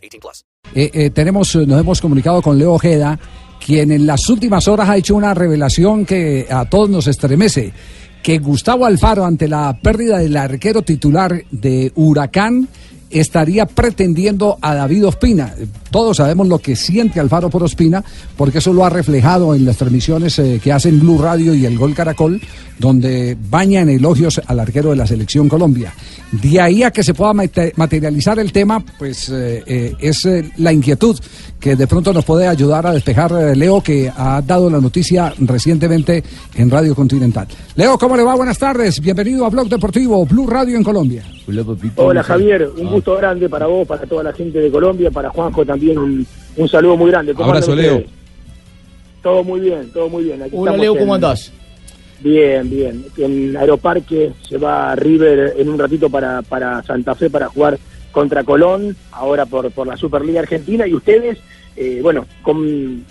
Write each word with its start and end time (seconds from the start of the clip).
18 0.00 0.20
plus. 0.20 0.44
Eh, 0.74 0.90
eh, 0.92 1.10
tenemos, 1.10 1.54
nos 1.56 1.80
hemos 1.80 2.00
comunicado 2.00 2.42
con 2.42 2.58
Leo 2.58 2.74
Ojeda, 2.74 3.18
quien 3.64 3.92
en 3.92 4.06
las 4.06 4.28
últimas 4.28 4.68
horas 4.68 4.88
ha 4.88 4.96
hecho 4.96 5.14
una 5.14 5.34
revelación 5.34 6.04
que 6.06 6.46
a 6.50 6.64
todos 6.64 6.88
nos 6.90 7.06
estremece. 7.06 7.72
Que 8.22 8.38
Gustavo 8.38 8.84
Alfaro, 8.84 9.24
ante 9.24 9.48
la 9.48 9.78
pérdida 9.82 10.18
del 10.18 10.36
arquero 10.36 10.82
titular 10.82 11.42
de 11.50 11.90
Huracán, 11.94 12.68
estaría 13.10 13.66
pretendiendo 13.66 14.58
a 14.60 14.74
David 14.74 15.06
Ospina. 15.06 15.54
Todos 15.90 16.18
sabemos 16.18 16.46
lo 16.46 16.58
que 16.58 16.76
siente 16.76 17.18
Alfaro 17.18 17.50
por 17.50 17.64
Ospina, 17.64 18.04
porque 18.36 18.58
eso 18.58 18.72
lo 18.72 18.84
ha 18.84 18.90
reflejado 18.90 19.54
en 19.54 19.64
las 19.64 19.76
transmisiones 19.76 20.38
eh, 20.38 20.60
que 20.62 20.72
hacen 20.72 21.00
Blue 21.00 21.18
Radio 21.18 21.52
y 21.52 21.66
el 21.66 21.76
Gol 21.76 21.94
Caracol, 21.94 22.40
donde 22.78 23.36
bañan 23.50 23.88
elogios 23.88 24.40
al 24.46 24.60
arquero 24.60 24.90
de 24.90 24.96
la 24.96 25.06
Selección 25.06 25.48
Colombia. 25.48 25.92
De 26.30 26.60
ahí 26.60 26.84
a 26.84 26.92
que 26.92 27.02
se 27.02 27.12
pueda 27.12 27.32
materializar 27.32 28.38
el 28.38 28.52
tema, 28.52 28.82
pues 28.98 29.28
eh, 29.30 29.62
eh, 29.66 29.94
es 29.98 30.28
la 30.56 30.72
inquietud 30.72 31.18
que 31.58 31.76
de 31.76 31.86
pronto 31.86 32.12
nos 32.12 32.24
puede 32.24 32.46
ayudar 32.46 32.86
a 32.86 32.92
despejar 32.92 33.32
Leo, 33.54 33.82
que 33.82 34.10
ha 34.16 34.40
dado 34.40 34.70
la 34.70 34.80
noticia 34.80 35.34
recientemente 35.40 36.22
en 36.54 36.70
Radio 36.70 36.94
Continental. 36.94 37.46
Leo, 37.74 37.98
¿cómo 37.98 38.16
le 38.16 38.22
va? 38.22 38.34
Buenas 38.34 38.58
tardes. 38.58 38.98
Bienvenido 39.00 39.44
a 39.44 39.50
Blog 39.50 39.68
Deportivo, 39.68 40.24
Blue 40.24 40.46
Radio 40.46 40.76
en 40.76 40.84
Colombia. 40.84 41.22
Hola, 41.96 42.22
Javier, 42.22 42.70
un 42.78 42.90
gusto 42.90 43.16
grande 43.16 43.48
para 43.48 43.66
vos, 43.66 43.86
para 43.86 44.06
toda 44.06 44.22
la 44.22 44.32
gente 44.32 44.58
de 44.58 44.70
Colombia, 44.70 45.10
para 45.10 45.28
Juanjo 45.28 45.66
también 45.66 45.79
un, 45.88 46.26
un 46.56 46.68
saludo 46.68 46.96
muy 46.96 47.10
grande. 47.10 47.34
Abrazo, 47.36 47.74
Leo. 47.74 48.02
Todo 49.22 49.44
muy 49.44 49.60
bien, 49.60 49.90
todo 49.92 50.08
muy 50.08 50.24
bien. 50.24 50.42
Aquí 50.42 50.54
Hola, 50.56 50.76
Leo, 50.76 50.96
¿cómo 50.96 51.14
andás? 51.14 51.52
Bien, 52.20 52.68
bien. 52.68 53.04
En 53.16 53.56
Aeroparque 53.56 54.32
se 54.48 54.58
va 54.58 54.94
River 54.94 55.54
en 55.56 55.68
un 55.68 55.78
ratito 55.78 56.10
para, 56.10 56.42
para 56.42 56.82
Santa 56.82 57.14
Fe 57.14 57.30
para 57.30 57.48
jugar 57.48 57.78
contra 58.12 58.44
Colón, 58.44 58.96
ahora 59.12 59.46
por, 59.46 59.70
por 59.70 59.86
la 59.86 59.96
Superliga 59.96 60.40
Argentina, 60.40 60.86
y 60.86 60.94
ustedes, 60.94 61.38
eh, 61.76 62.00
bueno, 62.02 62.26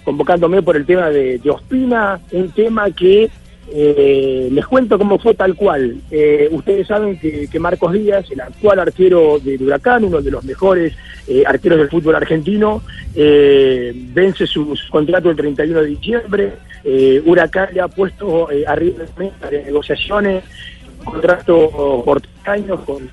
convocándome 0.03 0.61
por 0.61 0.75
el 0.75 0.85
tema 0.85 1.09
de, 1.09 1.37
de 1.39 1.49
Ospina, 1.49 2.19
un 2.31 2.51
tema 2.51 2.91
que 2.91 3.29
eh, 3.71 4.49
les 4.51 4.65
cuento 4.65 4.97
cómo 4.97 5.19
fue 5.19 5.33
tal 5.33 5.55
cual. 5.55 5.97
Eh, 6.11 6.47
ustedes 6.51 6.87
saben 6.87 7.19
que, 7.19 7.59
Marcos 7.59 7.93
Díaz, 7.93 8.25
el 8.31 8.41
actual 8.41 8.79
arquero 8.79 9.39
del 9.39 9.61
Huracán, 9.61 10.03
uno 10.03 10.21
de 10.21 10.31
los 10.31 10.43
mejores 10.43 10.93
eh, 11.27 11.43
arqueros 11.45 11.79
del 11.79 11.89
fútbol 11.89 12.15
argentino, 12.15 12.81
vence 13.13 14.47
su, 14.47 14.77
contrato 14.89 15.29
el 15.29 15.35
31 15.35 15.81
de 15.81 15.87
diciembre. 15.87 16.53
Huracán 17.25 17.69
le 17.73 17.81
ha 17.81 17.87
puesto 17.87 18.47
arriba 18.67 19.03
de 19.49 19.63
negociaciones, 19.63 20.43
contrato 21.03 22.01
por 22.05 22.21
tres 22.21 22.47
años 22.47 22.79
con 22.81 23.09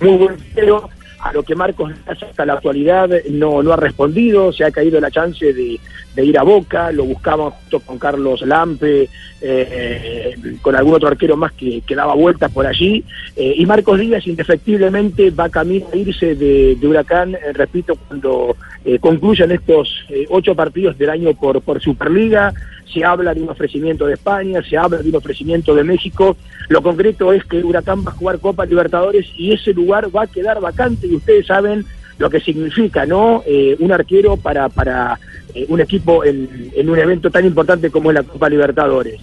muy 0.00 0.16
buen 0.16 0.34
arquero 0.34 0.88
a 1.24 1.32
lo 1.32 1.42
que 1.42 1.54
Marcos 1.54 1.90
hasta 2.06 2.44
la 2.44 2.52
actualidad 2.52 3.08
no, 3.30 3.62
no 3.62 3.72
ha 3.72 3.76
respondido, 3.76 4.52
se 4.52 4.62
ha 4.62 4.70
caído 4.70 5.00
la 5.00 5.10
chance 5.10 5.54
de, 5.54 5.80
ir 6.22 6.38
a 6.38 6.42
Boca, 6.42 6.92
lo 6.92 7.04
buscaban 7.04 7.50
junto 7.50 7.80
con 7.80 7.98
Carlos 7.98 8.42
Lampe, 8.42 9.08
eh, 9.40 10.36
con 10.60 10.76
algún 10.76 10.94
otro 10.94 11.08
arquero 11.08 11.34
más 11.34 11.52
que, 11.52 11.82
daba 11.96 12.14
vueltas 12.14 12.52
por 12.52 12.66
allí, 12.66 13.02
eh, 13.36 13.54
y 13.56 13.64
Marcos 13.64 14.00
Díaz 14.00 14.26
indefectiblemente 14.26 15.30
va 15.30 15.48
camino 15.48 15.86
a 15.90 15.96
irse 15.96 16.34
de, 16.34 16.78
Huracán, 16.82 17.34
eh, 17.34 17.54
repito, 17.54 17.96
cuando 18.06 18.54
concluyan 19.00 19.50
estos 19.50 19.88
ocho 20.28 20.54
partidos 20.54 20.98
del 20.98 21.08
año 21.08 21.32
por, 21.32 21.62
por 21.62 21.80
Superliga, 21.80 22.52
se 22.92 23.04
habla 23.04 23.34
de 23.34 23.42
un 23.42 23.48
ofrecimiento 23.48 24.06
de 24.06 24.14
España, 24.14 24.62
se 24.62 24.76
habla 24.76 24.98
de 24.98 25.08
un 25.08 25.16
ofrecimiento 25.16 25.74
de 25.74 25.84
México, 25.84 26.36
lo 26.68 26.82
concreto 26.82 27.32
es 27.32 27.44
que 27.44 27.62
Huracán 27.62 28.04
va 28.04 28.10
a 28.10 28.14
jugar 28.14 28.38
Copa 28.38 28.64
Libertadores 28.64 29.26
y 29.36 29.52
ese 29.52 29.72
lugar 29.72 30.14
va 30.14 30.22
a 30.22 30.26
quedar 30.26 30.60
vacante 30.60 31.06
y 31.06 31.14
ustedes 31.14 31.46
saben 31.46 31.84
lo 32.18 32.30
que 32.30 32.40
significa, 32.40 33.06
¿no? 33.06 33.42
Eh, 33.46 33.76
un 33.80 33.92
arquero 33.92 34.36
para, 34.36 34.68
para 34.68 35.18
eh, 35.54 35.66
un 35.68 35.80
equipo 35.80 36.24
en, 36.24 36.70
en, 36.74 36.88
un 36.88 36.98
evento 36.98 37.30
tan 37.30 37.44
importante 37.44 37.90
como 37.90 38.10
es 38.10 38.14
la 38.14 38.22
Copa 38.22 38.48
Libertadores. 38.48 39.20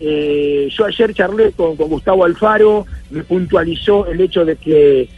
Eh, 0.00 0.68
yo 0.70 0.84
ayer 0.84 1.12
charlé 1.12 1.52
con, 1.52 1.76
con, 1.76 1.88
Gustavo 1.88 2.24
Alfaro, 2.24 2.86
me 3.10 3.24
puntualizó 3.24 4.06
el 4.06 4.20
hecho 4.20 4.44
de 4.44 4.56
que 4.56 5.08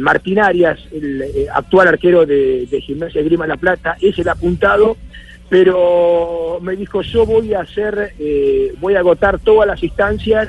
Martín 0.00 0.40
Arias, 0.40 0.80
el 0.90 1.46
actual 1.54 1.86
arquero 1.86 2.26
de, 2.26 2.66
de 2.66 2.80
Gimnasia 2.80 3.22
Grima 3.22 3.46
La 3.46 3.56
Plata, 3.56 3.96
es 4.00 4.18
el 4.18 4.28
apuntado, 4.28 4.96
pero 5.48 6.58
me 6.60 6.76
dijo 6.76 7.02
yo 7.02 7.24
voy 7.24 7.54
a 7.54 7.60
hacer, 7.60 8.14
voy 8.80 8.94
a 8.94 9.00
agotar 9.00 9.38
todas 9.38 9.66
las 9.66 9.82
instancias 9.82 10.48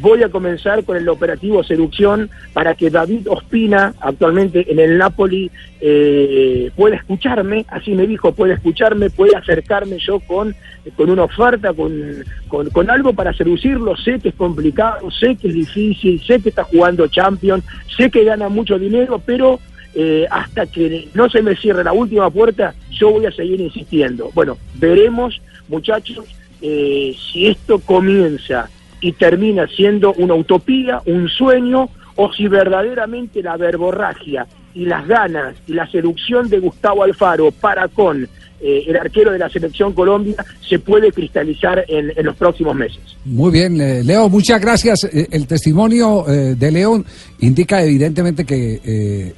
voy 0.00 0.22
a 0.22 0.28
comenzar 0.28 0.84
con 0.84 0.96
el 0.96 1.08
operativo 1.08 1.62
Seducción 1.64 2.30
para 2.52 2.74
que 2.74 2.90
David 2.90 3.28
Ospina, 3.28 3.94
actualmente 4.00 4.70
en 4.70 4.78
el 4.78 4.98
Napoli, 4.98 5.50
eh, 5.80 6.70
pueda 6.76 6.96
escucharme, 6.96 7.64
así 7.68 7.92
me 7.92 8.06
dijo, 8.06 8.32
puede 8.32 8.54
escucharme, 8.54 9.10
puede 9.10 9.36
acercarme 9.36 9.98
yo 9.98 10.20
con, 10.20 10.54
con 10.96 11.10
una 11.10 11.24
oferta, 11.24 11.72
con, 11.72 12.24
con, 12.48 12.90
algo 12.90 13.12
para 13.12 13.32
seducirlo. 13.32 13.96
Sé 13.96 14.18
que 14.18 14.30
es 14.30 14.34
complicado, 14.34 15.10
sé 15.10 15.36
que 15.36 15.48
es 15.48 15.54
difícil, 15.54 16.20
sé 16.24 16.40
que 16.40 16.50
está 16.50 16.64
jugando 16.64 17.08
Champions, 17.08 17.64
sé 17.96 18.10
que 18.10 18.24
gana 18.24 18.48
mucho 18.48 18.78
dinero, 18.78 19.20
pero 19.24 19.58
eh, 19.94 20.26
hasta 20.30 20.66
que 20.66 21.08
no 21.14 21.28
se 21.28 21.42
me 21.42 21.56
cierre 21.56 21.84
la 21.84 21.92
última 21.92 22.30
puerta, 22.30 22.74
yo 22.98 23.10
voy 23.12 23.26
a 23.26 23.32
seguir 23.32 23.60
insistiendo. 23.60 24.30
Bueno, 24.34 24.58
veremos, 24.74 25.40
muchachos, 25.68 26.24
eh, 26.60 27.14
si 27.32 27.46
esto 27.46 27.78
comienza 27.78 28.68
y 29.00 29.12
termina 29.12 29.66
siendo 29.68 30.12
una 30.14 30.34
utopía, 30.34 31.00
un 31.06 31.28
sueño, 31.28 31.88
o 32.16 32.32
si 32.32 32.48
verdaderamente 32.48 33.42
la 33.42 33.56
verborragia 33.56 34.46
y 34.74 34.86
las 34.86 35.06
ganas 35.06 35.54
y 35.68 35.74
la 35.74 35.86
seducción 35.88 36.48
de 36.48 36.58
Gustavo 36.58 37.04
Alfaro 37.04 37.52
para 37.52 37.86
con 37.86 38.28
eh, 38.60 38.84
el 38.88 38.96
arquero 38.96 39.30
de 39.30 39.38
la 39.38 39.48
selección 39.48 39.92
Colombia 39.92 40.34
se 40.68 40.80
puede 40.80 41.12
cristalizar 41.12 41.84
en, 41.86 42.12
los 42.24 42.34
próximos 42.34 42.74
meses. 42.74 42.98
Muy 43.24 43.52
bien, 43.52 43.80
eh, 43.80 44.02
Leo, 44.02 44.28
muchas 44.28 44.60
gracias. 44.60 45.04
Eh, 45.04 45.28
el 45.30 45.46
testimonio 45.46 46.24
de 46.26 46.70
Leo 46.72 47.04
indica 47.38 47.82
evidentemente 47.84 48.44
que 48.44 48.80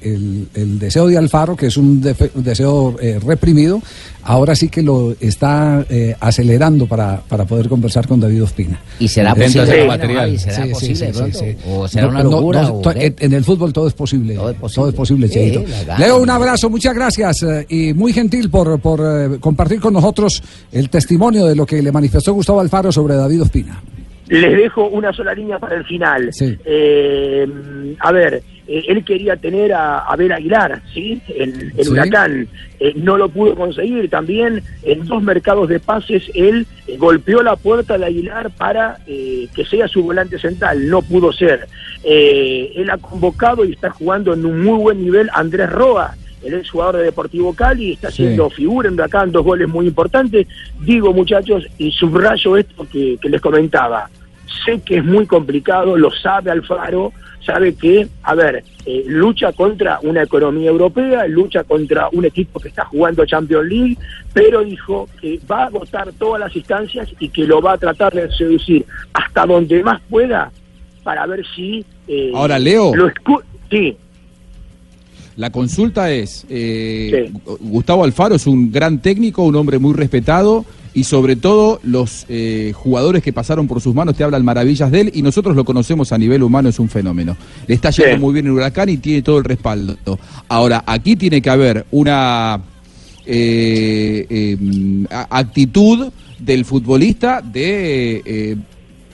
el, 0.01 0.79
deseo 0.79 1.07
de 1.07 1.17
Alfaro, 1.17 1.55
que 1.55 1.67
es 1.67 1.77
un, 1.77 2.01
deseo 2.01 2.95
reprimido, 3.25 3.81
ahora 4.23 4.55
sí 4.55 4.69
que 4.69 4.81
lo 4.81 5.15
está 5.19 5.85
acelerando 6.19 6.87
para, 6.87 7.21
para 7.21 7.45
poder 7.45 7.69
conversar 7.69 8.07
con 8.07 8.19
David 8.19 8.43
Ospina. 8.43 8.81
Y 8.99 9.07
será 9.07 9.35
posible. 9.35 9.85
Material. 9.85 10.39
será 10.39 10.65
posible 10.67 11.57
o 11.67 11.87
será 11.87 12.07
una 12.07 12.23
locura. 12.23 12.71
en 12.95 13.33
el 13.33 13.43
fútbol 13.43 13.71
todo 13.71 13.87
es 13.87 13.93
posible. 13.93 14.35
Todo 14.35 14.89
es 14.89 14.95
posible, 14.95 15.29
Leo, 15.97 16.21
un 16.21 16.29
abrazo, 16.29 16.69
muchas 16.69 16.95
gracias 16.95 17.45
y 17.69 17.93
muy 17.93 18.13
gentil 18.13 18.49
por, 18.49 18.79
por 18.79 19.10
eh, 19.11 19.39
compartir 19.39 19.79
con 19.79 19.93
nosotros 19.93 20.41
el 20.71 20.89
testimonio 20.89 21.45
de 21.45 21.55
lo 21.55 21.65
que 21.65 21.81
le 21.81 21.91
manifestó 21.91 22.33
Gustavo 22.33 22.59
Alfaro 22.59 22.91
sobre 22.91 23.15
David 23.15 23.43
Ospina. 23.43 23.81
Les 24.27 24.55
dejo 24.55 24.87
una 24.87 25.11
sola 25.11 25.33
línea 25.33 25.59
para 25.59 25.75
el 25.75 25.83
final. 25.83 26.29
Eh, 26.39 27.47
a 27.99 28.11
ver, 28.13 28.41
eh, 28.65 28.83
él 28.87 29.03
quería 29.03 29.35
tener 29.35 29.73
a 29.73 29.99
Abel 30.05 30.31
Aguilar, 30.31 30.81
¿sí? 30.93 31.21
El, 31.35 31.73
huracán. 31.89 32.47
no 32.95 33.17
lo 33.17 33.27
pudo 33.27 33.55
conseguir. 33.55 34.09
También 34.09 34.63
en 34.83 35.05
dos 35.05 35.21
mercados 35.21 35.67
de 35.67 35.81
pases 35.81 36.31
él 36.33 36.65
golpeó 36.97 37.43
la 37.43 37.57
puerta 37.57 37.97
de 37.97 38.05
Aguilar 38.05 38.51
para 38.51 38.99
que 39.05 39.65
sea 39.69 39.89
su 39.89 40.03
volante 40.03 40.39
central. 40.39 40.87
No 40.87 41.01
pudo 41.01 41.33
ser. 41.33 41.67
él 42.05 42.89
ha 42.89 42.97
convocado 42.97 43.65
y 43.65 43.73
está 43.73 43.89
jugando 43.89 44.33
en 44.33 44.45
un 44.45 44.63
muy 44.63 44.79
buen 44.79 45.03
nivel 45.03 45.29
Andrés 45.33 45.69
Roa 45.69 46.15
el 46.43 46.53
ex 46.55 46.69
jugador 46.69 46.97
de 46.97 47.03
Deportivo 47.03 47.53
Cali, 47.53 47.93
está 47.93 48.07
haciendo 48.09 48.49
figura 48.49 48.89
en 48.89 48.95
dos 49.31 49.43
goles 49.43 49.67
muy 49.67 49.87
importantes. 49.87 50.47
Digo, 50.79 51.13
muchachos, 51.13 51.67
y 51.77 51.91
subrayo 51.91 52.57
esto 52.57 52.85
que, 52.91 53.17
les 53.21 53.41
comentaba. 53.41 54.09
Sé 54.65 54.81
que 54.81 54.97
es 54.97 55.05
muy 55.05 55.25
complicado, 55.25 55.95
lo 55.97 56.11
sabe 56.11 56.51
Alfaro, 56.51 57.13
sabe 57.45 57.73
que, 57.73 58.07
a 58.23 58.35
ver, 58.35 58.63
eh, 58.85 59.03
lucha 59.07 59.53
contra 59.53 59.99
una 60.01 60.23
economía 60.23 60.69
europea, 60.69 61.27
lucha 61.27 61.63
contra 61.63 62.09
un 62.11 62.25
equipo 62.25 62.59
que 62.59 62.67
está 62.67 62.85
jugando 62.85 63.25
Champions 63.25 63.67
League, 63.67 63.97
pero 64.33 64.63
dijo 64.63 65.07
que 65.19 65.39
va 65.49 65.63
a 65.63 65.65
agotar 65.67 66.11
todas 66.13 66.39
las 66.39 66.55
instancias 66.55 67.09
y 67.19 67.29
que 67.29 67.45
lo 67.45 67.61
va 67.61 67.73
a 67.73 67.77
tratar 67.77 68.13
de 68.13 68.31
seducir 68.35 68.85
hasta 69.13 69.45
donde 69.45 69.83
más 69.83 70.01
pueda 70.09 70.51
para 71.03 71.25
ver 71.25 71.45
si... 71.55 71.85
Eh, 72.07 72.31
Ahora, 72.35 72.59
Leo. 72.59 72.93
Lo 72.95 73.11
sí. 73.69 73.97
La 75.41 75.49
consulta 75.49 76.11
es, 76.11 76.45
eh, 76.51 77.31
Gustavo 77.61 78.03
Alfaro 78.03 78.35
es 78.35 78.45
un 78.45 78.71
gran 78.71 79.01
técnico, 79.01 79.41
un 79.41 79.55
hombre 79.55 79.79
muy 79.79 79.95
respetado 79.95 80.65
y 80.93 81.05
sobre 81.05 81.35
todo 81.35 81.79
los 81.81 82.27
eh, 82.29 82.73
jugadores 82.75 83.23
que 83.23 83.33
pasaron 83.33 83.67
por 83.67 83.81
sus 83.81 83.95
manos 83.95 84.15
te 84.15 84.23
hablan 84.23 84.45
maravillas 84.45 84.91
de 84.91 85.01
él 85.01 85.11
y 85.15 85.23
nosotros 85.23 85.55
lo 85.55 85.65
conocemos 85.65 86.11
a 86.11 86.19
nivel 86.19 86.43
humano, 86.43 86.69
es 86.69 86.77
un 86.77 86.89
fenómeno. 86.89 87.35
Le 87.65 87.73
está 87.73 87.89
yendo 87.89 88.19
muy 88.19 88.35
bien 88.35 88.45
en 88.45 88.51
Huracán 88.51 88.89
y 88.89 88.97
tiene 88.97 89.23
todo 89.23 89.39
el 89.39 89.43
respaldo. 89.43 89.97
Ahora, 90.47 90.83
aquí 90.85 91.15
tiene 91.15 91.41
que 91.41 91.49
haber 91.49 91.87
una 91.89 92.61
eh, 93.25 94.27
em, 94.29 95.07
actitud 95.09 96.11
del 96.37 96.65
futbolista 96.65 97.41
de 97.41 98.59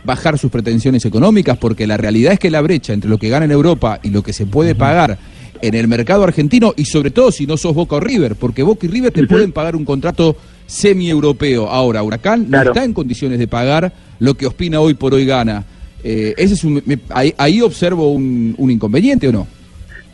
bajar 0.04 0.38
sus 0.38 0.52
pretensiones 0.52 1.06
económicas, 1.06 1.58
porque 1.58 1.88
la 1.88 1.96
realidad 1.96 2.34
es 2.34 2.40
que 2.40 2.52
la 2.52 2.60
brecha 2.60 2.92
entre 2.92 3.10
lo 3.10 3.18
que 3.18 3.30
gana 3.30 3.46
en 3.46 3.52
Europa 3.52 4.02
y 4.04 4.10
lo 4.10 4.24
que 4.24 4.34
se 4.34 4.46
puede 4.46 4.76
pagar 4.76 5.18
en 5.62 5.76
el 5.76 5.88
mercado 5.88 6.24
argentino, 6.24 6.74
y 6.76 6.86
sobre 6.86 7.12
todo 7.12 7.32
si 7.32 7.48
no 7.48 7.58
sos 7.58 7.74
Boca 7.74 7.96
o 7.96 8.00
River, 8.00 8.36
porque 8.36 8.64
Boca 8.64 8.86
y 8.86 8.90
River 8.90 9.12
te 9.12 9.28
pueden 9.28 9.52
pagar 9.52 9.76
un 9.76 9.86
contrato 9.86 10.36
semi-europeo. 10.66 11.68
Ahora, 11.68 12.04
Huracán 12.04 12.50
no 12.50 12.62
está 12.62 12.84
en 12.84 12.94
condiciones 12.94 13.40
de 13.40 13.48
pagar 13.48 13.92
lo 14.20 14.34
que 14.36 14.48
Ospina 14.48 14.80
hoy 14.80 14.94
por 14.94 15.14
hoy 15.14 15.26
gana. 15.26 15.64
Eh, 16.04 16.34
ese 16.38 16.54
es 16.54 16.64
un, 16.64 16.82
ahí, 17.10 17.62
observo 17.62 18.12
un, 18.12 18.56
inconveniente 18.60 19.28
o 19.30 19.32
no? 19.32 19.48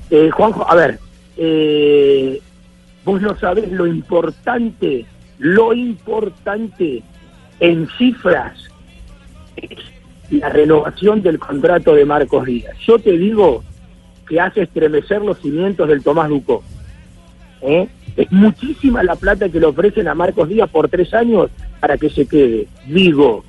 Eh, 0.09 0.29
Juanjo, 0.31 0.69
a 0.69 0.75
ver, 0.75 0.99
eh, 1.37 2.39
vos 3.03 3.21
no 3.21 3.37
sabés 3.39 3.71
lo 3.71 3.87
importante, 3.87 5.05
lo 5.39 5.73
importante 5.73 7.03
en 7.59 7.87
cifras 7.97 8.53
la 10.39 10.49
renovación 10.49 11.21
del 11.21 11.39
contrato 11.39 11.93
de 11.93 12.05
Marcos 12.05 12.45
Díaz. 12.45 12.75
Yo 12.85 12.99
te 12.99 13.11
digo 13.11 13.63
que 14.27 14.39
hace 14.39 14.63
estremecer 14.63 15.21
los 15.21 15.39
cimientos 15.39 15.87
del 15.87 16.03
Tomás 16.03 16.29
Ducó. 16.29 16.63
¿Eh? 17.61 17.87
Es 18.15 18.31
muchísima 18.31 19.03
la 19.03 19.15
plata 19.15 19.49
que 19.49 19.59
le 19.59 19.65
ofrecen 19.65 20.07
a 20.07 20.13
Marcos 20.13 20.49
Díaz 20.49 20.69
por 20.69 20.89
tres 20.89 21.13
años 21.13 21.49
para 21.79 21.97
que 21.97 22.09
se 22.09 22.27
quede. 22.27 22.67
Digo, 22.85 23.43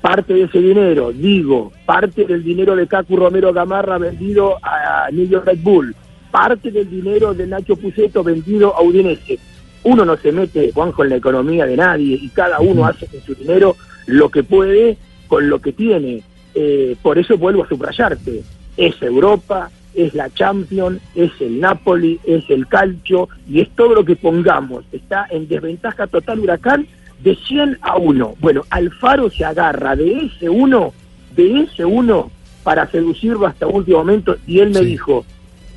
parte 0.00 0.34
de 0.34 0.44
ese 0.44 0.60
dinero, 0.60 1.12
digo, 1.12 1.72
parte 1.84 2.24
del 2.24 2.42
dinero 2.42 2.74
de 2.76 2.86
Cacu 2.86 3.16
Romero 3.16 3.52
Gamarra 3.52 3.98
vendido 3.98 4.56
a 4.62 5.08
New 5.12 5.28
York 5.28 5.46
Red 5.46 5.58
Bull, 5.62 5.94
parte 6.30 6.70
del 6.70 6.88
dinero 6.88 7.34
de 7.34 7.46
Nacho 7.46 7.76
Puceto 7.76 8.24
vendido 8.24 8.74
a 8.74 8.82
Udinese. 8.82 9.38
Uno 9.82 10.04
no 10.04 10.16
se 10.16 10.32
mete, 10.32 10.72
Juanjo, 10.72 11.04
en 11.04 11.10
la 11.10 11.16
economía 11.16 11.66
de 11.66 11.76
nadie 11.76 12.18
y 12.20 12.28
cada 12.30 12.60
uno 12.60 12.86
hace 12.86 13.06
con 13.06 13.20
su 13.20 13.34
dinero 13.34 13.76
lo 14.06 14.28
que 14.28 14.42
puede 14.42 14.96
con 15.26 15.48
lo 15.48 15.60
que 15.60 15.72
tiene. 15.72 16.22
Eh, 16.54 16.96
por 17.02 17.18
eso 17.18 17.38
vuelvo 17.38 17.64
a 17.64 17.68
subrayarte. 17.68 18.42
Es 18.76 19.00
Europa, 19.02 19.70
es 19.94 20.14
la 20.14 20.30
Champions, 20.30 21.00
es 21.14 21.32
el 21.40 21.60
Napoli, 21.60 22.20
es 22.24 22.48
el 22.48 22.66
Calcio 22.66 23.28
y 23.48 23.60
es 23.60 23.70
todo 23.70 23.94
lo 23.94 24.04
que 24.04 24.16
pongamos. 24.16 24.84
Está 24.92 25.26
en 25.30 25.48
desventaja 25.48 26.06
total 26.06 26.40
Huracán 26.40 26.86
de 27.22 27.34
100 27.36 27.78
a 27.82 27.96
1. 27.96 28.34
Bueno, 28.40 28.62
Alfaro 28.70 29.30
se 29.30 29.44
agarra 29.44 29.96
de 29.96 30.26
ese 30.26 30.48
uno, 30.48 30.92
de 31.36 31.62
ese 31.62 31.84
uno 31.84 32.30
para 32.62 32.90
seducirlo 32.90 33.46
hasta 33.46 33.66
último 33.66 33.98
momento 33.98 34.36
y 34.46 34.60
él 34.60 34.70
me 34.70 34.80
dijo, 34.80 35.24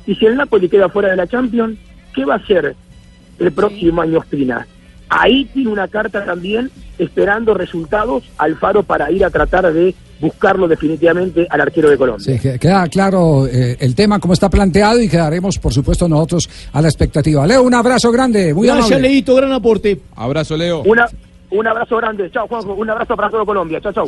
¿y 0.06 0.14
si 0.14 0.26
el 0.26 0.36
Napoli 0.36 0.68
queda 0.68 0.88
fuera 0.88 1.10
de 1.10 1.16
la 1.16 1.26
Champions? 1.26 1.78
¿Qué 2.14 2.24
va 2.24 2.34
a 2.34 2.38
hacer 2.38 2.76
el 3.38 3.52
próximo 3.52 4.02
año 4.02 4.20
Espina? 4.20 4.66
Ahí 5.08 5.44
tiene 5.46 5.70
una 5.70 5.88
carta 5.88 6.24
también 6.24 6.70
esperando 6.98 7.54
resultados 7.54 8.24
Alfaro 8.38 8.82
para 8.82 9.10
ir 9.10 9.24
a 9.24 9.30
tratar 9.30 9.72
de 9.72 9.94
buscarlo 10.20 10.68
definitivamente 10.68 11.46
al 11.48 11.60
arquero 11.60 11.90
de 11.90 11.96
Colombia. 11.96 12.24
Sí, 12.24 12.58
queda 12.58 12.86
claro 12.88 13.46
eh, 13.46 13.76
el 13.80 13.94
tema 13.94 14.18
como 14.18 14.34
está 14.34 14.48
planteado 14.48 15.00
y 15.00 15.08
quedaremos, 15.08 15.58
por 15.58 15.72
supuesto, 15.72 16.08
nosotros 16.08 16.48
a 16.72 16.80
la 16.80 16.88
expectativa. 16.88 17.46
Leo, 17.46 17.62
un 17.62 17.74
abrazo 17.74 18.10
grande. 18.10 18.54
Muy 18.54 18.66
Gracias, 18.66 19.00
Leito, 19.00 19.34
gran 19.34 19.52
aporte. 19.52 20.00
Abrazo, 20.16 20.56
Leo. 20.56 20.82
Una, 20.82 21.06
un 21.50 21.66
abrazo 21.66 21.96
grande. 21.96 22.30
Chao, 22.30 22.46
Juanjo. 22.48 22.74
Un 22.74 22.90
abrazo 22.90 23.16
para 23.16 23.30
todo 23.30 23.46
Colombia. 23.46 23.80
Chao, 23.80 23.92
chao. 23.92 24.06